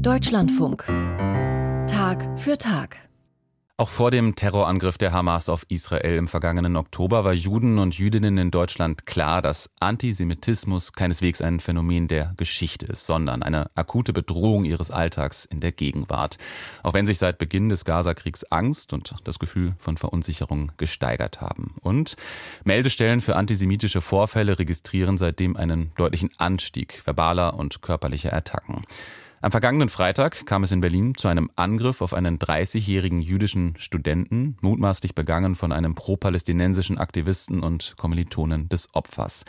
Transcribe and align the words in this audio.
Deutschlandfunk. 0.00 0.84
Tag 1.86 2.38
für 2.38 2.58
Tag. 2.58 2.96
Auch 3.78 3.88
vor 3.88 4.10
dem 4.10 4.34
Terrorangriff 4.34 4.98
der 4.98 5.12
Hamas 5.12 5.48
auf 5.48 5.64
Israel 5.68 6.16
im 6.16 6.28
vergangenen 6.28 6.76
Oktober 6.76 7.24
war 7.24 7.32
Juden 7.32 7.78
und 7.78 7.98
Jüdinnen 7.98 8.36
in 8.36 8.50
Deutschland 8.50 9.06
klar, 9.06 9.40
dass 9.40 9.70
Antisemitismus 9.80 10.92
keineswegs 10.92 11.40
ein 11.40 11.60
Phänomen 11.60 12.08
der 12.08 12.34
Geschichte 12.36 12.86
ist, 12.86 13.06
sondern 13.06 13.42
eine 13.42 13.70
akute 13.74 14.12
Bedrohung 14.12 14.66
ihres 14.66 14.90
Alltags 14.90 15.46
in 15.46 15.60
der 15.60 15.72
Gegenwart. 15.72 16.36
Auch 16.82 16.92
wenn 16.92 17.06
sich 17.06 17.18
seit 17.18 17.38
Beginn 17.38 17.70
des 17.70 17.86
Gazakriegs 17.86 18.44
Angst 18.44 18.92
und 18.92 19.14
das 19.24 19.38
Gefühl 19.38 19.74
von 19.78 19.96
Verunsicherung 19.96 20.72
gesteigert 20.76 21.40
haben. 21.40 21.74
Und 21.80 22.16
Meldestellen 22.64 23.22
für 23.22 23.36
antisemitische 23.36 24.02
Vorfälle 24.02 24.58
registrieren 24.58 25.16
seitdem 25.16 25.56
einen 25.56 25.92
deutlichen 25.96 26.30
Anstieg 26.36 27.00
verbaler 27.04 27.54
und 27.54 27.80
körperlicher 27.80 28.34
Attacken. 28.34 28.84
Am 29.42 29.52
vergangenen 29.52 29.88
Freitag 29.88 30.44
kam 30.44 30.64
es 30.64 30.72
in 30.72 30.82
Berlin 30.82 31.14
zu 31.16 31.26
einem 31.26 31.50
Angriff 31.56 32.02
auf 32.02 32.12
einen 32.12 32.38
30-jährigen 32.38 33.22
jüdischen 33.22 33.74
Studenten, 33.78 34.58
mutmaßlich 34.60 35.14
begangen 35.14 35.54
von 35.54 35.72
einem 35.72 35.94
pro-palästinensischen 35.94 36.98
Aktivisten 36.98 37.62
und 37.62 37.94
Kommilitonen 37.96 38.68
des 38.68 38.94
Opfers. 38.94 39.46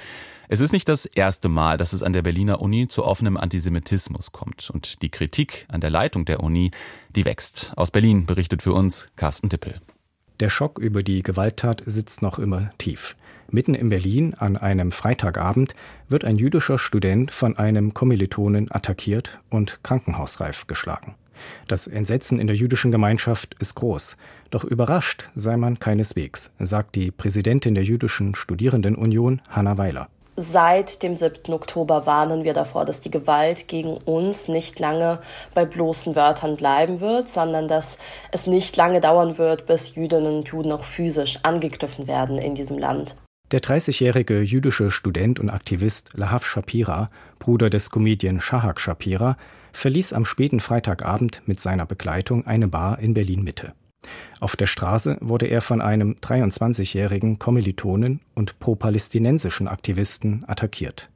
Es 0.47 0.61
ist 0.61 0.71
nicht 0.71 0.87
das 0.87 1.05
erste 1.05 1.49
Mal, 1.49 1.77
dass 1.77 1.91
es 1.91 2.03
an 2.03 2.13
der 2.13 2.21
Berliner 2.21 2.61
Uni 2.61 2.87
zu 2.87 3.03
offenem 3.03 3.35
Antisemitismus 3.35 4.31
kommt. 4.31 4.69
Und 4.69 5.01
die 5.01 5.09
Kritik 5.09 5.65
an 5.67 5.81
der 5.81 5.89
Leitung 5.89 6.23
der 6.23 6.41
Uni, 6.41 6.71
die 7.13 7.25
wächst. 7.25 7.73
Aus 7.75 7.91
Berlin 7.91 8.25
berichtet 8.25 8.61
für 8.61 8.71
uns 8.71 9.09
Carsten 9.17 9.49
Dippel. 9.49 9.81
Der 10.39 10.47
Schock 10.47 10.79
über 10.79 11.03
die 11.03 11.21
Gewalttat 11.21 11.83
sitzt 11.85 12.21
noch 12.21 12.39
immer 12.39 12.71
tief. 12.77 13.17
Mitten 13.51 13.75
in 13.75 13.89
Berlin 13.89 14.33
an 14.33 14.55
einem 14.55 14.91
Freitagabend 14.93 15.73
wird 16.07 16.23
ein 16.23 16.37
jüdischer 16.37 16.77
Student 16.77 17.31
von 17.31 17.57
einem 17.57 17.93
Kommilitonen 17.93 18.71
attackiert 18.71 19.39
und 19.49 19.83
krankenhausreif 19.83 20.67
geschlagen. 20.67 21.15
Das 21.67 21.87
Entsetzen 21.87 22.39
in 22.39 22.47
der 22.47 22.55
jüdischen 22.55 22.91
Gemeinschaft 22.91 23.55
ist 23.59 23.75
groß. 23.75 24.15
Doch 24.51 24.63
überrascht 24.63 25.29
sei 25.35 25.57
man 25.57 25.79
keineswegs, 25.79 26.53
sagt 26.59 26.95
die 26.95 27.11
Präsidentin 27.11 27.75
der 27.75 27.83
jüdischen 27.83 28.35
Studierendenunion 28.35 29.41
Hanna 29.49 29.77
Weiler. 29.77 30.07
Seit 30.37 31.03
dem 31.03 31.17
7. 31.17 31.53
Oktober 31.53 32.05
warnen 32.05 32.45
wir 32.45 32.53
davor, 32.53 32.85
dass 32.85 33.01
die 33.01 33.11
Gewalt 33.11 33.67
gegen 33.67 33.97
uns 33.97 34.47
nicht 34.47 34.79
lange 34.79 35.19
bei 35.53 35.65
bloßen 35.65 36.15
Wörtern 36.15 36.55
bleiben 36.55 37.01
wird, 37.01 37.27
sondern 37.27 37.67
dass 37.67 37.97
es 38.31 38.47
nicht 38.47 38.77
lange 38.77 39.01
dauern 39.01 39.37
wird, 39.37 39.65
bis 39.65 39.95
Jüdinnen 39.95 40.37
und 40.37 40.47
Juden 40.47 40.71
auch 40.71 40.83
physisch 40.83 41.39
angegriffen 41.43 42.07
werden 42.07 42.37
in 42.37 42.55
diesem 42.55 42.77
Land. 42.77 43.17
Der 43.51 43.61
30-jährige 43.61 44.39
jüdische 44.41 44.91
Student 44.91 45.37
und 45.37 45.49
Aktivist 45.49 46.11
Lahav 46.13 46.45
Shapira, 46.45 47.11
Bruder 47.37 47.69
des 47.69 47.89
Comedian 47.89 48.39
Shahak 48.39 48.79
Shapira, 48.79 49.35
verließ 49.73 50.13
am 50.13 50.23
späten 50.23 50.61
Freitagabend 50.61 51.41
mit 51.47 51.59
seiner 51.59 51.85
Begleitung 51.85 52.47
eine 52.47 52.69
Bar 52.69 52.99
in 52.99 53.13
Berlin 53.13 53.43
Mitte. 53.43 53.73
Auf 54.39 54.55
der 54.55 54.67
Straße 54.67 55.17
wurde 55.19 55.47
er 55.47 55.59
von 55.59 55.81
einem 55.81 56.13
23-jährigen 56.21 57.39
Kommilitonen 57.39 58.21
und 58.35 58.57
pro-palästinensischen 58.59 59.67
Aktivisten 59.67 60.45
attackiert. 60.47 61.09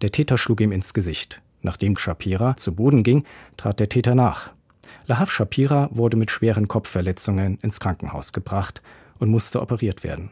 Der 0.00 0.12
Täter 0.12 0.38
schlug 0.38 0.60
ihm 0.60 0.70
ins 0.70 0.94
Gesicht. 0.94 1.42
Nachdem 1.60 1.96
Shapira 1.96 2.56
zu 2.56 2.76
Boden 2.76 3.02
ging, 3.02 3.24
trat 3.56 3.80
der 3.80 3.88
Täter 3.88 4.14
nach. 4.14 4.52
Lahav 5.06 5.32
Shapira 5.32 5.88
wurde 5.90 6.16
mit 6.16 6.30
schweren 6.30 6.68
Kopfverletzungen 6.68 7.58
ins 7.62 7.80
Krankenhaus 7.80 8.32
gebracht 8.32 8.80
und 9.18 9.28
musste 9.28 9.60
operiert 9.60 10.04
werden. 10.04 10.30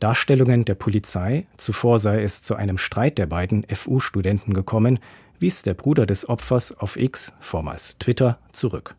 Darstellungen 0.00 0.64
der 0.64 0.74
Polizei, 0.74 1.46
zuvor 1.56 1.98
sei 1.98 2.22
es 2.22 2.42
zu 2.42 2.56
einem 2.56 2.78
Streit 2.78 3.18
der 3.18 3.26
beiden 3.26 3.64
FU-Studenten 3.72 4.54
gekommen, 4.54 4.98
wies 5.38 5.62
der 5.62 5.74
Bruder 5.74 6.06
des 6.06 6.28
Opfers 6.28 6.76
auf 6.78 6.96
X, 6.96 7.32
vormals 7.40 7.98
Twitter, 7.98 8.38
zurück. 8.52 8.94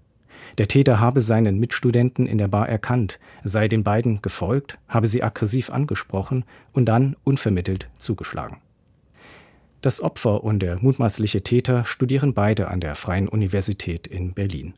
Der 0.58 0.68
Täter 0.68 1.00
habe 1.00 1.22
seinen 1.22 1.60
Mitstudenten 1.60 2.28
in 2.28 2.38
der 2.38 2.48
Bar 2.48 2.70
erkannt, 2.70 3.20
sei 3.44 3.68
den 3.68 3.84
beiden 3.84 4.22
gefolgt, 4.22 4.78
habe 4.88 5.08
sie 5.08 5.24
aggressiv 5.24 5.72
angesprochen 5.72 6.46
und 6.74 6.86
dann 6.86 7.16
unvermittelt 7.24 7.90
zugeschlagen. 7.98 8.58
Das 9.82 10.02
Opfer 10.02 10.44
und 10.44 10.60
der 10.60 10.78
mutmaßliche 10.82 11.42
Täter 11.42 11.86
studieren 11.86 12.34
beide 12.34 12.70
an 12.70 12.80
der 12.80 12.96
Freien 12.96 13.28
Universität 13.28 14.08
in 14.08 14.34
Berlin. 14.34 14.76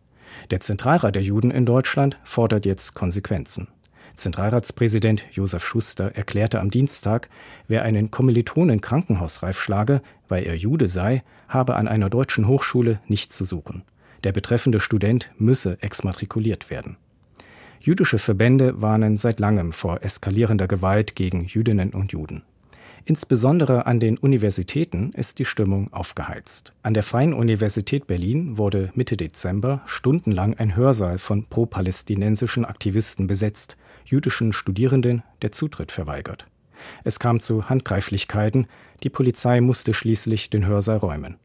Der 0.49 0.61
Zentralrat 0.61 1.15
der 1.15 1.21
Juden 1.21 1.51
in 1.51 1.65
Deutschland 1.65 2.17
fordert 2.23 2.65
jetzt 2.65 2.95
Konsequenzen. 2.95 3.67
Zentralratspräsident 4.15 5.25
Josef 5.31 5.65
Schuster 5.65 6.15
erklärte 6.15 6.59
am 6.59 6.71
Dienstag, 6.71 7.29
wer 7.67 7.83
einen 7.83 8.11
Kommilitonen 8.11 8.81
krankenhausreif 8.81 9.59
schlage, 9.59 10.01
weil 10.27 10.43
er 10.43 10.55
Jude 10.55 10.87
sei, 10.87 11.23
habe 11.47 11.75
an 11.75 11.87
einer 11.87 12.09
deutschen 12.09 12.47
Hochschule 12.47 12.99
nichts 13.07 13.37
zu 13.37 13.45
suchen. 13.45 13.83
Der 14.23 14.31
betreffende 14.31 14.79
Student 14.79 15.31
müsse 15.37 15.77
exmatrikuliert 15.81 16.69
werden. 16.69 16.97
Jüdische 17.79 18.17
Verbände 18.17 18.81
warnen 18.81 19.15
seit 19.15 19.39
langem 19.39 19.71
vor 19.71 19.99
eskalierender 20.01 20.67
Gewalt 20.67 21.15
gegen 21.15 21.45
Jüdinnen 21.45 21.91
und 21.91 22.11
Juden. 22.11 22.41
Insbesondere 23.07 23.85
an 23.85 23.99
den 23.99 24.17
Universitäten 24.17 25.11
ist 25.11 25.37
die 25.37 25.45
Stimmung 25.45 25.93
aufgeheizt. 25.93 26.73
An 26.81 26.95
der 26.95 27.03
Freien 27.03 27.35
Universität 27.35 28.07
Berlin 28.07 28.57
wurde 28.57 28.89
Mitte 28.95 29.15
Dezember 29.15 29.83
stundenlang 29.85 30.55
ein 30.55 30.75
Hörsaal 30.75 31.19
von 31.19 31.45
pro-palästinensischen 31.45 32.65
Aktivisten 32.65 33.27
besetzt, 33.27 33.77
jüdischen 34.05 34.53
Studierenden 34.53 35.23
der 35.41 35.51
Zutritt 35.51 35.91
verweigert. 35.91 36.45
Es 37.03 37.19
kam 37.19 37.39
zu 37.39 37.69
Handgreiflichkeiten, 37.69 38.67
die 39.03 39.09
Polizei 39.09 39.61
musste 39.61 39.93
schließlich 39.93 40.49
den 40.49 40.65
Hörsaal 40.65 40.97
räumen. 40.97 41.37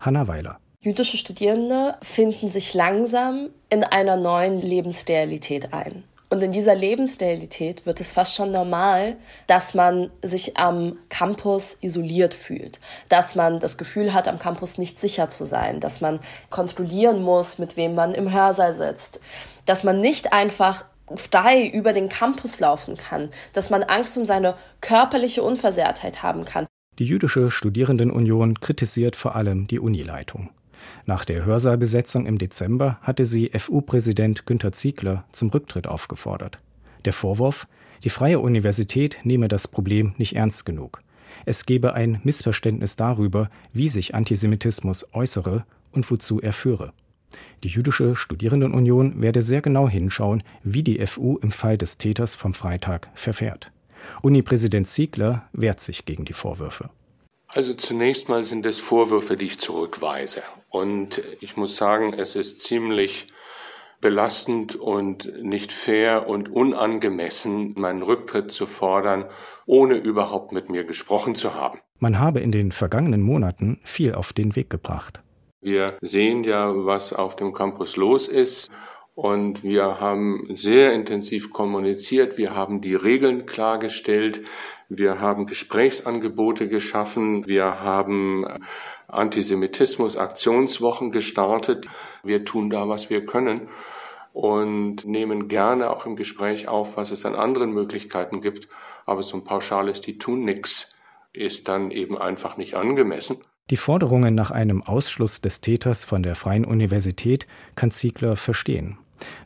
Hanna 0.00 0.26
Weiler. 0.28 0.58
Jüdische 0.80 1.16
Studierende 1.16 1.96
finden 2.02 2.48
sich 2.48 2.74
langsam 2.74 3.48
in 3.70 3.82
einer 3.82 4.16
neuen 4.16 4.60
Lebensrealität 4.60 5.72
ein. 5.72 6.04
Und 6.28 6.42
in 6.42 6.50
dieser 6.50 6.74
Lebensrealität 6.74 7.86
wird 7.86 8.00
es 8.00 8.10
fast 8.10 8.34
schon 8.34 8.50
normal, 8.50 9.16
dass 9.46 9.74
man 9.74 10.10
sich 10.22 10.56
am 10.56 10.98
Campus 11.08 11.78
isoliert 11.80 12.34
fühlt, 12.34 12.80
dass 13.08 13.36
man 13.36 13.60
das 13.60 13.78
Gefühl 13.78 14.12
hat, 14.12 14.26
am 14.26 14.40
Campus 14.40 14.76
nicht 14.76 14.98
sicher 14.98 15.28
zu 15.28 15.46
sein, 15.46 15.78
dass 15.78 16.00
man 16.00 16.18
kontrollieren 16.50 17.22
muss, 17.22 17.58
mit 17.58 17.76
wem 17.76 17.94
man 17.94 18.12
im 18.12 18.32
Hörsaal 18.32 18.72
sitzt, 18.72 19.20
dass 19.66 19.84
man 19.84 20.00
nicht 20.00 20.32
einfach 20.32 20.84
frei 21.14 21.68
über 21.68 21.92
den 21.92 22.08
Campus 22.08 22.60
laufen 22.60 22.96
kann, 22.96 23.30
dass 23.52 23.70
man 23.70 23.82
Angst 23.84 24.16
um 24.18 24.24
seine 24.24 24.54
körperliche 24.80 25.42
Unversehrtheit 25.42 26.22
haben 26.22 26.44
kann. 26.44 26.66
Die 26.98 27.04
jüdische 27.04 27.50
Studierendenunion 27.50 28.60
kritisiert 28.60 29.16
vor 29.16 29.36
allem 29.36 29.66
die 29.66 29.78
Unileitung. 29.78 30.50
Nach 31.04 31.24
der 31.24 31.44
Hörsaalbesetzung 31.44 32.26
im 32.26 32.38
Dezember 32.38 32.98
hatte 33.02 33.24
sie 33.24 33.50
FU-Präsident 33.50 34.46
Günter 34.46 34.72
Ziegler 34.72 35.24
zum 35.32 35.50
Rücktritt 35.50 35.86
aufgefordert. 35.86 36.58
Der 37.04 37.12
Vorwurf, 37.12 37.66
die 38.04 38.10
Freie 38.10 38.40
Universität 38.40 39.18
nehme 39.24 39.48
das 39.48 39.68
Problem 39.68 40.14
nicht 40.16 40.36
ernst 40.36 40.66
genug. 40.66 41.02
Es 41.44 41.66
gebe 41.66 41.94
ein 41.94 42.20
Missverständnis 42.24 42.96
darüber, 42.96 43.50
wie 43.72 43.88
sich 43.88 44.14
Antisemitismus 44.14 45.06
äußere 45.12 45.64
und 45.92 46.10
wozu 46.10 46.40
er 46.40 46.52
führe. 46.52 46.92
Die 47.64 47.68
jüdische 47.68 48.16
Studierendenunion 48.16 49.20
werde 49.20 49.42
sehr 49.42 49.60
genau 49.60 49.88
hinschauen, 49.88 50.42
wie 50.62 50.82
die 50.82 51.04
FU 51.06 51.38
im 51.38 51.50
Fall 51.50 51.78
des 51.78 51.98
Täters 51.98 52.34
vom 52.34 52.54
Freitag 52.54 53.08
verfährt. 53.14 53.72
Uni-Präsident 54.22 54.88
Ziegler 54.88 55.48
wehrt 55.52 55.80
sich 55.80 56.04
gegen 56.04 56.24
die 56.24 56.32
Vorwürfe. 56.32 56.90
Also 57.48 57.74
zunächst 57.74 58.28
mal 58.28 58.44
sind 58.44 58.66
es 58.66 58.78
Vorwürfe, 58.78 59.36
die 59.36 59.46
ich 59.46 59.58
zurückweise. 59.58 60.42
Und 60.68 61.22
ich 61.40 61.56
muss 61.56 61.76
sagen, 61.76 62.12
es 62.12 62.36
ist 62.36 62.60
ziemlich 62.60 63.28
belastend 64.00 64.76
und 64.76 65.42
nicht 65.42 65.72
fair 65.72 66.28
und 66.28 66.50
unangemessen, 66.50 67.72
meinen 67.76 68.02
Rücktritt 68.02 68.52
zu 68.52 68.66
fordern, 68.66 69.24
ohne 69.64 69.94
überhaupt 69.94 70.52
mit 70.52 70.68
mir 70.68 70.84
gesprochen 70.84 71.34
zu 71.34 71.54
haben. 71.54 71.80
Man 71.98 72.18
habe 72.18 72.40
in 72.40 72.52
den 72.52 72.72
vergangenen 72.72 73.22
Monaten 73.22 73.80
viel 73.84 74.14
auf 74.14 74.32
den 74.32 74.54
Weg 74.54 74.68
gebracht. 74.68 75.22
Wir 75.66 75.98
sehen 76.00 76.44
ja, 76.44 76.72
was 76.72 77.12
auf 77.12 77.34
dem 77.34 77.52
Campus 77.52 77.96
los 77.96 78.28
ist. 78.28 78.70
Und 79.16 79.64
wir 79.64 79.98
haben 79.98 80.46
sehr 80.54 80.92
intensiv 80.92 81.50
kommuniziert. 81.50 82.38
Wir 82.38 82.54
haben 82.54 82.80
die 82.80 82.94
Regeln 82.94 83.46
klargestellt. 83.46 84.42
Wir 84.88 85.18
haben 85.18 85.44
Gesprächsangebote 85.44 86.68
geschaffen. 86.68 87.48
Wir 87.48 87.80
haben 87.80 88.46
Antisemitismus-Aktionswochen 89.08 91.10
gestartet. 91.10 91.88
Wir 92.22 92.44
tun 92.44 92.70
da, 92.70 92.88
was 92.88 93.10
wir 93.10 93.24
können 93.24 93.68
und 94.32 95.04
nehmen 95.04 95.48
gerne 95.48 95.90
auch 95.90 96.06
im 96.06 96.14
Gespräch 96.14 96.68
auf, 96.68 96.96
was 96.96 97.10
es 97.10 97.26
an 97.26 97.34
anderen 97.34 97.72
Möglichkeiten 97.72 98.40
gibt. 98.40 98.68
Aber 99.04 99.22
so 99.22 99.36
ein 99.36 99.42
pauschales, 99.42 100.00
die 100.00 100.16
tun 100.16 100.44
nix, 100.44 100.94
ist 101.32 101.66
dann 101.66 101.90
eben 101.90 102.16
einfach 102.16 102.56
nicht 102.56 102.76
angemessen. 102.76 103.38
Die 103.68 103.76
Forderungen 103.76 104.36
nach 104.36 104.52
einem 104.52 104.80
Ausschluss 104.80 105.40
des 105.40 105.60
Täters 105.60 106.04
von 106.04 106.22
der 106.22 106.36
Freien 106.36 106.64
Universität 106.64 107.48
kann 107.74 107.90
Ziegler 107.90 108.36
verstehen. 108.36 108.96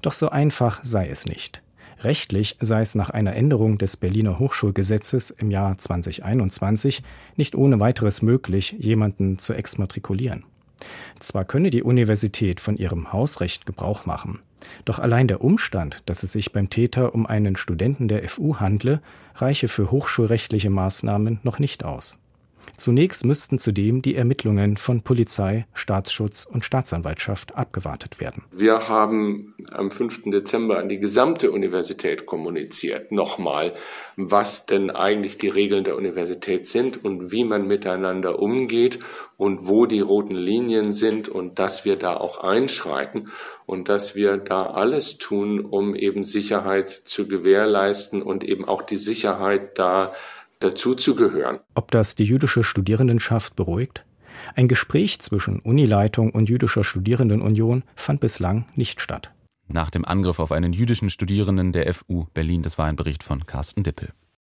Doch 0.03 0.13
so 0.13 0.29
einfach 0.29 0.81
sei 0.83 1.09
es 1.09 1.25
nicht. 1.25 1.63
Rechtlich 2.01 2.59
sei 2.61 2.83
es 2.83 2.95
nach 2.95 3.09
einer 3.09 3.35
Änderung 3.35 3.79
des 3.79 3.97
Berliner 3.97 4.39
Hochschulgesetzes 4.39 5.31
im 5.31 5.51
Jahr 5.51 5.79
2021 5.79 7.03
nicht 7.37 7.55
ohne 7.55 7.81
weiteres 7.81 8.21
möglich, 8.21 8.77
jemanden 8.79 9.39
zu 9.39 9.55
exmatrikulieren. 9.55 10.45
Zwar 11.19 11.47
könne 11.47 11.71
die 11.71 11.83
Universität 11.83 12.61
von 12.61 12.77
ihrem 12.77 13.15
Hausrecht 13.15 13.65
Gebrauch 13.65 14.05
machen, 14.05 14.41
doch 14.85 14.99
allein 14.99 15.29
der 15.29 15.43
Umstand, 15.43 16.03
dass 16.05 16.25
es 16.25 16.33
sich 16.33 16.53
beim 16.53 16.69
Täter 16.69 17.15
um 17.15 17.25
einen 17.25 17.57
Studenten 17.57 18.07
der 18.07 18.29
FU 18.29 18.57
handle, 18.61 19.01
reiche 19.37 19.69
für 19.69 19.91
hochschulrechtliche 19.91 20.69
Maßnahmen 20.69 21.41
noch 21.43 21.59
nicht 21.59 21.85
aus. 21.85 22.21
Zunächst 22.77 23.27
müssten 23.27 23.59
zudem 23.59 24.01
die 24.01 24.15
Ermittlungen 24.15 24.77
von 24.77 25.03
Polizei, 25.03 25.67
Staatsschutz 25.75 26.47
und 26.47 26.65
Staatsanwaltschaft 26.65 27.55
abgewartet 27.55 28.21
werden. 28.21 28.45
Wir 28.53 28.89
haben 28.89 29.55
am 29.73 29.91
5. 29.91 30.23
Dezember 30.27 30.79
an 30.79 30.89
die 30.89 30.99
gesamte 30.99 31.51
Universität 31.51 32.25
kommuniziert, 32.25 33.13
nochmal, 33.13 33.75
was 34.17 34.67
denn 34.67 34.91
eigentlich 34.91 35.39
die 35.39 35.49
Regeln 35.49 35.85
der 35.85 35.97
Universität 35.97 36.67
sind 36.67 37.05
und 37.05 37.33
wie 37.33 37.45
man 37.45 37.67
miteinander 37.67 38.39
umgeht 38.39 38.99
und 39.37 39.67
wo 39.67 39.87
die 39.87 40.01
roten 40.01 40.37
Linien 40.37 40.93
sind 40.93 41.29
und 41.29 41.59
dass 41.59 41.85
wir 41.85 41.97
da 41.97 42.17
auch 42.17 42.39
einschreiten 42.39 43.31
und 43.67 43.89
dass 43.89 44.15
wir 44.15 44.37
da 44.37 44.67
alles 44.67 45.19
tun, 45.19 45.61
um 45.61 45.95
eben 45.95 46.25
Sicherheit 46.25 46.89
zu 46.89 47.29
gewährleisten 47.29 48.23
und 48.23 48.45
eben 48.45 48.67
auch 48.67 48.83
die 48.83 48.97
Sicherheit 48.97 49.79
da 49.79 50.13
dazu 50.61 50.95
zu 50.95 51.15
gehören. 51.15 51.59
Ob 51.75 51.91
das 51.91 52.15
die 52.15 52.25
jüdische 52.25 52.63
Studierendenschaft 52.63 53.57
beruhigt? 53.57 54.05
Ein 54.55 54.69
Gespräch 54.69 55.21
zwischen 55.21 55.59
Unileitung 55.59 56.31
und 56.31 56.49
jüdischer 56.49 56.85
Studierendenunion 56.85 57.83
fand 57.97 58.21
bislang 58.21 58.67
nicht 58.77 59.01
statt. 59.01 59.33
Nach 59.69 59.91
dem 59.91 60.05
Angriff 60.05 60.41
auf 60.41 60.53
einen 60.53 60.73
jüdischen 60.73 61.11
Studierenden 61.11 61.73
der 61.73 61.93
FU 61.93 62.27
Berlin, 62.35 62.63
das 62.63 62.79
war 62.79 62.87
ein 62.87 62.97
Bericht 62.97 63.23
von 63.23 63.47
Carsten 63.47 63.83
Dippel. 63.83 64.13